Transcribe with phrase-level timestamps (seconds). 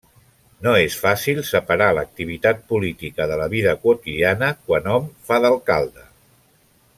[0.67, 6.09] No és fàcil separar l’activitat política de la vida quotidiana quan hom fa d’alcalde.